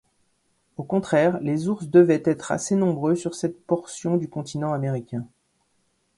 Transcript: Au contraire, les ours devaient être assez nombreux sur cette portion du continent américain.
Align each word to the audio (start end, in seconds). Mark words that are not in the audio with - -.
Au 0.77 0.83
contraire, 0.83 1.39
les 1.41 1.67
ours 1.67 1.87
devaient 1.87 2.23
être 2.25 2.51
assez 2.51 2.73
nombreux 2.75 3.13
sur 3.13 3.35
cette 3.35 3.63
portion 3.67 4.17
du 4.17 4.27
continent 4.31 4.73
américain. 4.73 5.27